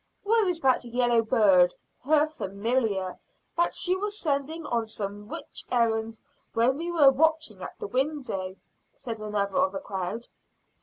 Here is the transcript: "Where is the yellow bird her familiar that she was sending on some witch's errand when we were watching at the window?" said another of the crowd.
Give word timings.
"Where 0.23 0.47
is 0.47 0.59
the 0.61 0.79
yellow 0.85 1.21
bird 1.21 1.75
her 2.05 2.25
familiar 2.25 3.19
that 3.55 3.75
she 3.75 3.95
was 3.95 4.17
sending 4.19 4.65
on 4.65 4.87
some 4.87 5.27
witch's 5.27 5.63
errand 5.71 6.19
when 6.55 6.75
we 6.79 6.91
were 6.91 7.11
watching 7.11 7.61
at 7.61 7.77
the 7.77 7.85
window?" 7.85 8.55
said 8.97 9.19
another 9.19 9.57
of 9.57 9.73
the 9.73 9.79
crowd. 9.79 10.27